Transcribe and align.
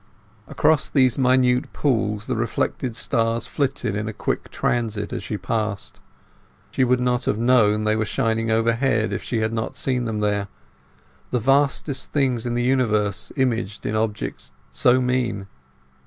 Across 0.47 0.89
these 0.89 1.19
minute 1.19 1.71
pools 1.73 2.25
the 2.25 2.35
reflected 2.35 2.95
stars 2.95 3.45
flitted 3.45 3.95
in 3.95 4.07
a 4.07 4.13
quick 4.13 4.49
transit 4.49 5.13
as 5.13 5.21
she 5.21 5.37
passed; 5.37 5.99
she 6.71 6.83
would 6.83 6.99
not 6.99 7.25
have 7.25 7.37
known 7.37 7.83
they 7.83 7.95
were 7.95 8.03
shining 8.07 8.49
overhead 8.49 9.13
if 9.13 9.21
she 9.21 9.41
had 9.41 9.53
not 9.53 9.75
seen 9.77 10.05
them 10.05 10.19
there—the 10.21 11.39
vastest 11.39 12.11
things 12.11 12.47
of 12.47 12.55
the 12.55 12.63
universe 12.63 13.31
imaged 13.35 13.85
in 13.85 13.95
objects 13.95 14.53
so 14.71 14.99
mean. 14.99 15.45